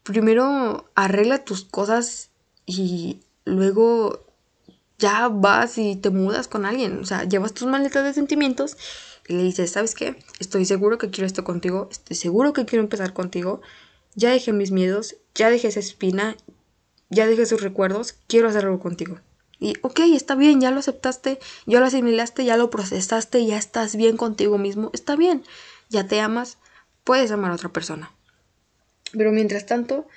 primero 0.03 0.89
arregla 0.95 1.43
tus 1.43 1.65
cosas 1.65 2.29
y 2.65 3.21
luego 3.43 4.25
ya 4.99 5.29
vas 5.29 5.77
y 5.77 5.95
te 5.95 6.09
mudas 6.09 6.47
con 6.47 6.65
alguien, 6.65 6.99
o 6.99 7.05
sea, 7.05 7.23
llevas 7.23 7.53
tus 7.53 7.67
maletas 7.67 8.03
de 8.03 8.13
sentimientos 8.13 8.77
y 9.27 9.33
le 9.33 9.43
dices, 9.43 9.71
¿sabes 9.71 9.95
qué? 9.95 10.21
Estoy 10.39 10.65
seguro 10.65 10.97
que 10.97 11.09
quiero 11.09 11.25
esto 11.25 11.43
contigo, 11.43 11.87
estoy 11.89 12.17
seguro 12.17 12.53
que 12.53 12.65
quiero 12.65 12.83
empezar 12.83 13.13
contigo, 13.13 13.61
ya 14.15 14.29
dejé 14.29 14.51
mis 14.51 14.71
miedos, 14.71 15.15
ya 15.33 15.49
dejé 15.49 15.69
esa 15.69 15.79
espina, 15.79 16.35
ya 17.09 17.25
dejé 17.25 17.43
esos 17.43 17.61
recuerdos, 17.61 18.13
quiero 18.27 18.49
hacer 18.49 18.65
algo 18.65 18.79
contigo. 18.79 19.19
Y 19.57 19.75
ok, 19.81 20.01
está 20.13 20.35
bien, 20.35 20.61
ya 20.61 20.71
lo 20.71 20.79
aceptaste, 20.79 21.39
ya 21.65 21.79
lo 21.79 21.85
asimilaste, 21.85 22.45
ya 22.45 22.57
lo 22.57 22.69
procesaste, 22.69 23.45
ya 23.45 23.57
estás 23.57 23.95
bien 23.95 24.17
contigo 24.17 24.57
mismo, 24.57 24.89
está 24.93 25.15
bien, 25.15 25.43
ya 25.89 26.07
te 26.07 26.19
amas, 26.19 26.57
puedes 27.03 27.31
amar 27.31 27.51
a 27.51 27.55
otra 27.55 27.69
persona. 27.69 28.11
Pero 29.11 29.31
mientras 29.31 29.65
tanto, 29.65 30.07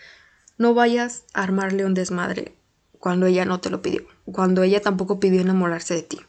no 0.59 0.75
vayas 0.75 1.25
a 1.35 1.43
armarle 1.43 1.85
un 1.85 1.95
desmadre 1.95 2.55
cuando 3.03 3.27
ella 3.27 3.45
no 3.45 3.59
te 3.59 3.69
lo 3.69 3.83
pidió, 3.83 4.07
cuando 4.27 4.63
ella 4.63 4.81
tampoco 4.81 5.19
pidió 5.19 5.41
enamorarse 5.41 5.93
de 5.93 6.03
ti. 6.03 6.21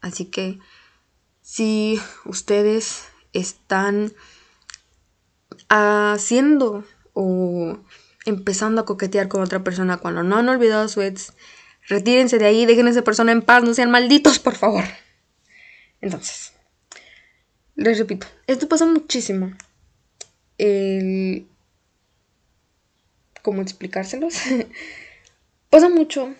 Así 0.00 0.24
que 0.24 0.58
si 1.42 2.00
ustedes 2.24 3.04
están 3.32 4.12
haciendo 5.68 6.84
o 7.12 7.78
empezando 8.24 8.80
a 8.80 8.84
coquetear 8.84 9.28
con 9.28 9.42
otra 9.42 9.62
persona 9.62 9.98
cuando 9.98 10.24
no 10.24 10.38
han 10.38 10.48
olvidado 10.48 10.88
su 10.88 11.02
ex, 11.02 11.34
retírense 11.86 12.36
de 12.40 12.46
ahí, 12.46 12.66
dejen 12.66 12.88
a 12.88 12.90
esa 12.90 13.04
persona 13.04 13.30
en 13.30 13.42
paz, 13.42 13.62
no 13.62 13.72
sean 13.72 13.92
malditos, 13.92 14.40
por 14.40 14.56
favor. 14.56 14.82
Entonces, 16.00 16.52
les 17.76 17.96
repito, 17.96 18.26
esto 18.48 18.68
pasa 18.68 18.86
muchísimo. 18.86 19.52
El... 20.58 21.46
¿Cómo 23.42 23.62
explicárselos? 23.62 24.34
Pasa 25.72 25.88
mucho 25.88 26.34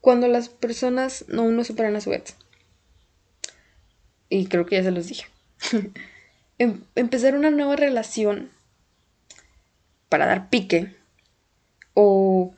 cuando 0.00 0.28
las 0.28 0.48
personas 0.48 1.24
no 1.26 1.42
uno 1.42 1.64
superan 1.64 1.96
a 1.96 2.00
su 2.00 2.10
vez. 2.10 2.36
Y 4.28 4.46
creo 4.46 4.66
que 4.66 4.76
ya 4.76 4.84
se 4.84 4.92
los 4.92 5.08
dije. 5.08 5.26
Em, 6.58 6.84
empezar 6.94 7.34
una 7.34 7.50
nueva 7.50 7.74
relación 7.74 8.50
para 10.08 10.26
dar 10.26 10.48
pique. 10.48 10.94
O 11.94 12.54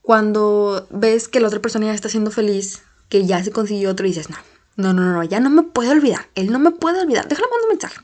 cuando 0.00 0.88
ves 0.90 1.28
que 1.28 1.40
la 1.40 1.48
otra 1.48 1.60
persona 1.60 1.84
ya 1.84 1.92
está 1.92 2.08
siendo 2.08 2.30
feliz, 2.30 2.82
que 3.10 3.26
ya 3.26 3.44
se 3.44 3.50
consiguió 3.50 3.90
otro 3.90 4.06
y 4.06 4.08
dices, 4.08 4.30
no, 4.30 4.38
no, 4.76 4.94
no, 4.94 5.12
no, 5.12 5.22
ya 5.22 5.38
no 5.38 5.50
me 5.50 5.64
puede 5.64 5.90
olvidar. 5.90 6.30
Él 6.34 6.50
no 6.50 6.58
me 6.58 6.70
puede 6.70 7.02
olvidar. 7.02 7.28
Déjale 7.28 7.48
mandar 7.50 7.64
un 7.64 7.68
mensaje. 7.68 8.00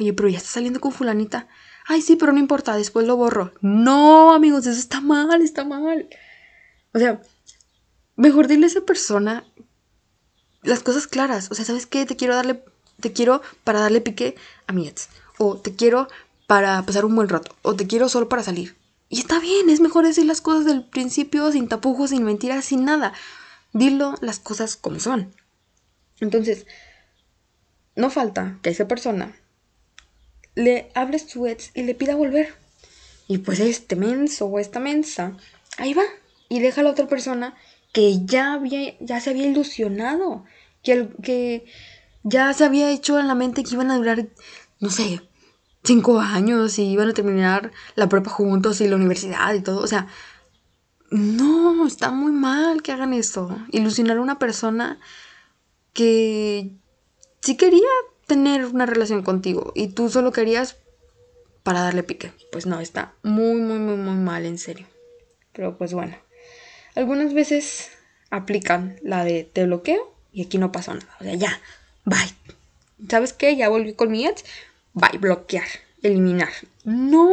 Oye, 0.00 0.14
pero 0.14 0.30
ya 0.30 0.38
está 0.38 0.48
saliendo 0.52 0.80
con 0.80 0.92
fulanita 0.92 1.48
ay, 1.84 2.02
sí, 2.02 2.16
pero 2.16 2.32
no 2.32 2.38
importa, 2.38 2.76
después 2.76 3.06
lo 3.06 3.16
borro. 3.16 3.52
No, 3.60 4.34
amigos, 4.34 4.66
eso 4.66 4.78
está 4.78 5.00
mal, 5.00 5.42
está 5.42 5.64
mal. 5.64 6.08
O 6.92 6.98
sea, 6.98 7.20
mejor 8.16 8.48
dile 8.48 8.66
a 8.66 8.68
esa 8.68 8.80
persona 8.82 9.44
las 10.62 10.82
cosas 10.82 11.06
claras. 11.06 11.50
O 11.50 11.54
sea, 11.54 11.64
¿sabes 11.64 11.86
qué? 11.86 12.06
Te 12.06 12.16
quiero 12.16 12.34
darle, 12.34 12.64
te 13.00 13.12
quiero 13.12 13.42
para 13.64 13.80
darle 13.80 14.00
pique 14.00 14.36
a 14.66 14.72
mi 14.72 14.88
ex. 14.88 15.08
O 15.38 15.56
te 15.56 15.74
quiero 15.74 16.08
para 16.46 16.82
pasar 16.82 17.04
un 17.04 17.14
buen 17.14 17.28
rato. 17.28 17.54
O 17.62 17.74
te 17.74 17.86
quiero 17.86 18.08
solo 18.08 18.28
para 18.28 18.42
salir. 18.42 18.76
Y 19.08 19.20
está 19.20 19.38
bien, 19.38 19.68
es 19.68 19.80
mejor 19.80 20.06
decir 20.06 20.24
las 20.26 20.40
cosas 20.40 20.64
del 20.64 20.84
principio, 20.84 21.52
sin 21.52 21.68
tapujos, 21.68 22.10
sin 22.10 22.24
mentiras, 22.24 22.64
sin 22.64 22.84
nada. 22.84 23.12
Dilo 23.72 24.14
las 24.20 24.38
cosas 24.38 24.76
como 24.76 24.98
son. 24.98 25.34
Entonces, 26.20 26.66
no 27.96 28.10
falta 28.10 28.58
que 28.62 28.70
esa 28.70 28.88
persona 28.88 29.34
le 30.54 30.90
hable 30.94 31.18
su 31.18 31.46
ex 31.46 31.70
y 31.74 31.82
le 31.82 31.94
pida 31.94 32.14
volver. 32.14 32.54
Y 33.26 33.38
pues 33.38 33.60
este 33.60 33.96
menso 33.96 34.46
o 34.46 34.58
esta 34.58 34.80
mensa, 34.80 35.36
ahí 35.78 35.94
va. 35.94 36.04
Y 36.48 36.60
deja 36.60 36.80
a 36.80 36.84
la 36.84 36.90
otra 36.90 37.08
persona 37.08 37.54
que 37.92 38.24
ya, 38.24 38.54
había, 38.54 38.98
ya 39.00 39.20
se 39.20 39.30
había 39.30 39.46
ilusionado. 39.46 40.44
Que, 40.82 41.08
que 41.22 41.64
ya 42.22 42.52
se 42.52 42.64
había 42.64 42.90
hecho 42.90 43.18
en 43.18 43.28
la 43.28 43.34
mente 43.34 43.64
que 43.64 43.74
iban 43.74 43.90
a 43.90 43.96
durar, 43.96 44.26
no 44.80 44.90
sé, 44.90 45.22
cinco 45.82 46.20
años 46.20 46.78
y 46.78 46.84
iban 46.84 47.08
a 47.08 47.14
terminar 47.14 47.72
la 47.94 48.08
prepa 48.08 48.30
juntos 48.30 48.80
y 48.80 48.88
la 48.88 48.96
universidad 48.96 49.54
y 49.54 49.62
todo. 49.62 49.80
O 49.80 49.86
sea, 49.86 50.08
no, 51.10 51.86
está 51.86 52.10
muy 52.10 52.32
mal 52.32 52.82
que 52.82 52.92
hagan 52.92 53.14
esto. 53.14 53.56
Ilusionar 53.70 54.18
a 54.18 54.22
una 54.22 54.38
persona 54.38 54.98
que 55.92 56.72
sí 57.40 57.56
quería 57.56 57.88
tener 58.26 58.66
una 58.66 58.86
relación 58.86 59.22
contigo 59.22 59.72
y 59.74 59.88
tú 59.88 60.08
solo 60.08 60.32
querías 60.32 60.76
para 61.62 61.80
darle 61.80 62.02
pique. 62.02 62.32
Pues 62.52 62.66
no, 62.66 62.80
está 62.80 63.14
muy, 63.22 63.60
muy, 63.60 63.78
muy, 63.78 63.96
muy 63.96 64.14
mal, 64.14 64.44
en 64.44 64.58
serio. 64.58 64.86
Pero 65.52 65.76
pues 65.76 65.92
bueno, 65.94 66.16
algunas 66.94 67.34
veces 67.34 67.90
aplican 68.30 68.96
la 69.02 69.24
de 69.24 69.44
te 69.44 69.64
bloqueo 69.64 70.14
y 70.32 70.44
aquí 70.44 70.58
no 70.58 70.72
pasó 70.72 70.94
nada. 70.94 71.16
O 71.20 71.24
sea, 71.24 71.34
ya, 71.34 71.60
bye. 72.04 72.34
¿Sabes 73.08 73.32
qué? 73.32 73.56
Ya 73.56 73.68
volví 73.68 73.94
con 73.94 74.10
mi 74.10 74.26
ex. 74.26 74.44
Bye, 74.92 75.18
bloquear, 75.18 75.66
eliminar. 76.04 76.50
No, 76.84 77.28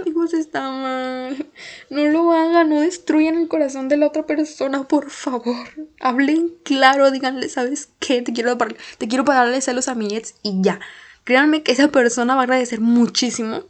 amigos, 0.00 0.34
está 0.34 0.70
mal. 0.70 1.46
No 1.88 2.04
lo 2.06 2.32
hagan, 2.32 2.68
no 2.68 2.80
destruyan 2.80 3.36
el 3.36 3.48
corazón 3.48 3.88
de 3.88 3.96
la 3.96 4.08
otra 4.08 4.26
persona, 4.26 4.86
por 4.86 5.10
favor. 5.10 5.68
Hablen 6.00 6.52
claro, 6.64 7.10
díganle, 7.10 7.48
¿sabes 7.48 7.88
qué? 8.00 8.20
Te 8.22 8.32
quiero, 8.32 8.58
te 8.58 9.08
quiero 9.08 9.24
darle 9.24 9.60
celos 9.60 9.88
a 9.88 9.94
mi 9.94 10.14
ex 10.16 10.34
y 10.42 10.60
ya. 10.62 10.80
Créanme 11.24 11.62
que 11.62 11.72
esa 11.72 11.88
persona 11.88 12.34
va 12.34 12.40
a 12.40 12.44
agradecer 12.44 12.80
muchísimo 12.80 13.64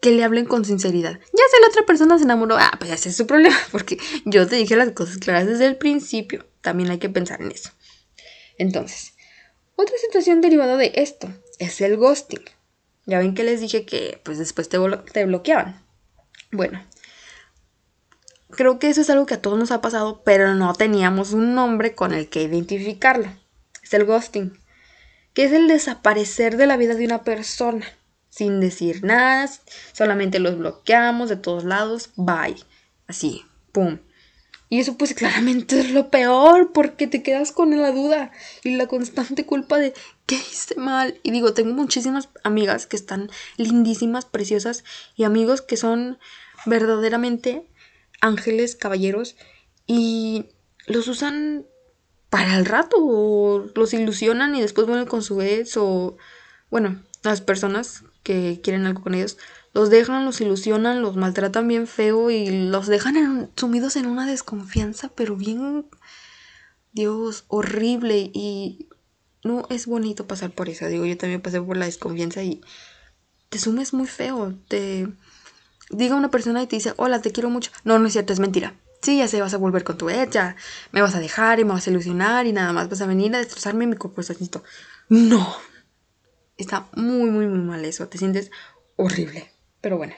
que 0.00 0.12
le 0.12 0.24
hablen 0.24 0.46
con 0.46 0.64
sinceridad. 0.64 1.12
Ya 1.12 1.44
si 1.50 1.60
la 1.60 1.68
otra 1.68 1.84
persona 1.84 2.18
se 2.18 2.24
enamoró, 2.24 2.56
ah, 2.56 2.72
pues 2.78 2.90
ese 2.92 3.10
es 3.10 3.16
su 3.16 3.26
problema, 3.26 3.56
porque 3.72 3.98
yo 4.24 4.46
te 4.46 4.56
dije 4.56 4.76
las 4.76 4.92
cosas 4.92 5.18
claras 5.18 5.46
desde 5.46 5.66
el 5.66 5.76
principio. 5.76 6.46
También 6.62 6.90
hay 6.90 6.98
que 6.98 7.10
pensar 7.10 7.42
en 7.42 7.52
eso. 7.52 7.70
Entonces, 8.56 9.14
otra 9.76 9.96
situación 9.98 10.40
derivada 10.40 10.76
de 10.76 10.92
esto 10.94 11.28
es 11.58 11.80
el 11.80 11.96
ghosting. 11.96 12.44
Ya 13.08 13.18
ven 13.18 13.34
que 13.34 13.42
les 13.42 13.62
dije 13.62 13.86
que 13.86 14.20
pues 14.22 14.36
después 14.36 14.68
te, 14.68 14.78
te 15.14 15.24
bloqueaban. 15.24 15.82
Bueno, 16.52 16.84
creo 18.50 18.78
que 18.78 18.90
eso 18.90 19.00
es 19.00 19.08
algo 19.08 19.24
que 19.24 19.32
a 19.32 19.40
todos 19.40 19.58
nos 19.58 19.70
ha 19.70 19.80
pasado, 19.80 20.20
pero 20.24 20.54
no 20.54 20.74
teníamos 20.74 21.32
un 21.32 21.54
nombre 21.54 21.94
con 21.94 22.12
el 22.12 22.28
que 22.28 22.42
identificarlo. 22.42 23.28
Es 23.82 23.94
el 23.94 24.04
ghosting, 24.04 24.58
que 25.32 25.44
es 25.44 25.52
el 25.52 25.68
desaparecer 25.68 26.58
de 26.58 26.66
la 26.66 26.76
vida 26.76 26.94
de 26.94 27.06
una 27.06 27.24
persona, 27.24 27.86
sin 28.28 28.60
decir 28.60 29.02
nada, 29.02 29.48
solamente 29.94 30.38
los 30.38 30.58
bloqueamos 30.58 31.30
de 31.30 31.36
todos 31.36 31.64
lados, 31.64 32.10
bye. 32.14 32.62
Así, 33.06 33.42
pum. 33.72 34.00
Y 34.70 34.80
eso 34.80 34.96
pues 34.96 35.14
claramente 35.14 35.80
es 35.80 35.90
lo 35.92 36.10
peor 36.10 36.72
porque 36.72 37.06
te 37.06 37.22
quedas 37.22 37.52
con 37.52 37.76
la 37.80 37.90
duda 37.90 38.32
y 38.62 38.76
la 38.76 38.86
constante 38.86 39.46
culpa 39.46 39.78
de 39.78 39.94
¿qué 40.26 40.36
hice 40.36 40.74
mal? 40.76 41.18
Y 41.22 41.30
digo, 41.30 41.54
tengo 41.54 41.72
muchísimas 41.72 42.28
amigas 42.44 42.86
que 42.86 42.96
están 42.96 43.30
lindísimas, 43.56 44.26
preciosas 44.26 44.84
y 45.16 45.24
amigos 45.24 45.62
que 45.62 45.78
son 45.78 46.18
verdaderamente 46.66 47.66
ángeles, 48.20 48.76
caballeros 48.76 49.36
y 49.86 50.46
los 50.86 51.08
usan 51.08 51.64
para 52.28 52.58
el 52.58 52.66
rato 52.66 52.96
o 52.98 53.64
los 53.74 53.94
ilusionan 53.94 54.54
y 54.54 54.60
después 54.60 54.86
vuelven 54.86 55.06
con 55.06 55.22
su 55.22 55.40
ex 55.40 55.78
o 55.78 56.18
bueno, 56.70 57.02
las 57.22 57.40
personas 57.40 58.04
que 58.22 58.60
quieren 58.62 58.84
algo 58.84 59.02
con 59.02 59.14
ellos 59.14 59.38
los 59.78 59.90
dejan, 59.90 60.24
los 60.24 60.40
ilusionan, 60.40 61.02
los 61.02 61.14
maltratan 61.14 61.68
bien 61.68 61.86
feo 61.86 62.30
y 62.30 62.66
los 62.66 62.88
dejan 62.88 63.48
sumidos 63.54 63.94
en 63.94 64.06
una 64.06 64.26
desconfianza, 64.26 65.08
pero 65.14 65.36
bien, 65.36 65.86
Dios, 66.90 67.44
horrible. 67.46 68.28
Y 68.34 68.88
no 69.44 69.68
es 69.70 69.86
bonito 69.86 70.26
pasar 70.26 70.50
por 70.50 70.68
eso. 70.68 70.88
Digo, 70.88 71.06
yo 71.06 71.16
también 71.16 71.40
pasé 71.40 71.62
por 71.62 71.76
la 71.76 71.84
desconfianza 71.84 72.42
y 72.42 72.60
te 73.50 73.60
sumes 73.60 73.94
muy 73.94 74.08
feo. 74.08 74.52
Te 74.66 75.06
diga 75.90 76.16
una 76.16 76.32
persona 76.32 76.60
y 76.60 76.66
te 76.66 76.74
dice, 76.74 76.94
hola, 76.96 77.22
te 77.22 77.30
quiero 77.30 77.48
mucho. 77.48 77.70
No, 77.84 78.00
no 78.00 78.08
es 78.08 78.14
cierto, 78.14 78.32
es 78.32 78.40
mentira. 78.40 78.74
Sí, 79.00 79.18
ya 79.18 79.28
sé, 79.28 79.40
vas 79.40 79.54
a 79.54 79.58
volver 79.58 79.84
con 79.84 79.96
tu 79.96 80.10
ya 80.10 80.56
me 80.90 81.02
vas 81.02 81.14
a 81.14 81.20
dejar 81.20 81.60
y 81.60 81.64
me 81.64 81.74
vas 81.74 81.86
a 81.86 81.90
ilusionar 81.90 82.48
y 82.48 82.52
nada 82.52 82.72
más 82.72 82.88
vas 82.88 83.00
a 83.00 83.06
venir 83.06 83.32
a 83.36 83.38
destrozarme 83.38 83.86
mi 83.86 83.94
cuerpo. 83.94 84.22
No. 85.08 85.56
Está 86.56 86.88
muy, 86.96 87.30
muy, 87.30 87.46
muy 87.46 87.60
mal 87.60 87.84
eso. 87.84 88.08
Te 88.08 88.18
sientes 88.18 88.50
horrible. 88.96 89.52
Pero 89.80 89.96
bueno, 89.96 90.14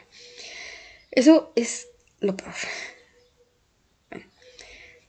eso 1.11 1.53
es 1.57 1.89
lo 2.21 2.37
peor. 2.37 2.55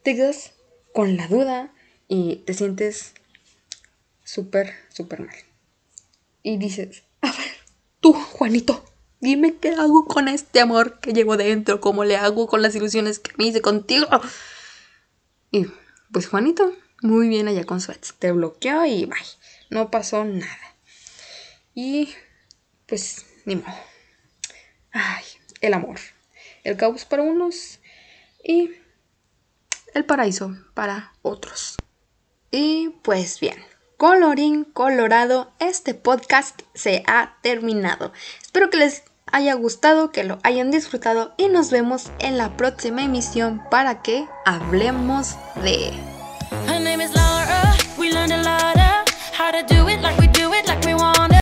te 0.03 0.15
quedas 0.15 0.53
con 0.93 1.17
la 1.17 1.27
duda 1.27 1.73
y 2.07 2.37
te 2.37 2.53
sientes 2.53 3.13
súper, 4.23 4.73
súper 4.89 5.21
mal. 5.21 5.35
Y 6.43 6.57
dices, 6.57 7.03
a 7.21 7.31
ver, 7.31 7.51
tú, 7.99 8.13
Juanito, 8.13 8.83
dime 9.19 9.55
qué 9.57 9.69
hago 9.69 10.05
con 10.05 10.27
este 10.27 10.59
amor 10.59 10.99
que 10.99 11.13
llevo 11.13 11.37
dentro, 11.37 11.79
cómo 11.79 12.03
le 12.03 12.17
hago 12.17 12.47
con 12.47 12.61
las 12.61 12.75
ilusiones 12.75 13.19
que 13.19 13.31
me 13.37 13.45
hice 13.45 13.61
contigo. 13.61 14.07
Y 15.51 15.67
pues 16.11 16.27
Juanito, 16.27 16.75
muy 17.01 17.27
bien 17.27 17.47
allá 17.47 17.65
con 17.65 17.79
su 17.81 17.91
ex. 17.91 18.13
Te 18.15 18.31
bloqueó 18.31 18.85
y 18.85 19.05
bye. 19.05 19.17
No 19.69 19.91
pasó 19.91 20.25
nada. 20.25 20.75
Y 21.73 22.09
pues 22.87 23.25
ni 23.45 23.55
modo. 23.55 23.90
Ay, 24.91 25.23
el 25.61 25.73
amor. 25.73 25.99
El 26.63 26.77
caos 26.77 27.05
para 27.05 27.23
unos 27.23 27.79
y 28.43 28.71
el 29.93 30.05
paraíso 30.05 30.55
para 30.73 31.13
otros. 31.21 31.77
Y 32.51 32.89
pues 33.01 33.39
bien, 33.39 33.57
colorín 33.97 34.63
colorado, 34.65 35.53
este 35.59 35.93
podcast 35.93 36.61
se 36.73 37.03
ha 37.07 37.37
terminado. 37.41 38.11
Espero 38.41 38.69
que 38.69 38.77
les 38.77 39.03
haya 39.31 39.53
gustado, 39.53 40.11
que 40.11 40.23
lo 40.23 40.39
hayan 40.43 40.71
disfrutado 40.71 41.33
y 41.37 41.47
nos 41.47 41.71
vemos 41.71 42.11
en 42.19 42.37
la 42.37 42.57
próxima 42.57 43.03
emisión 43.03 43.61
para 43.69 44.01
que 44.01 44.27
hablemos 44.45 45.35
de... 45.63 46.10